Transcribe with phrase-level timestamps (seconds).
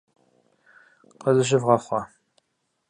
[1.21, 2.01] Къызыщывгъэхъуа?